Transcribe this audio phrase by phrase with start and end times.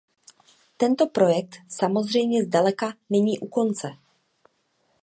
[0.77, 3.89] Tento projekt samozřejmě zdaleka není u konce.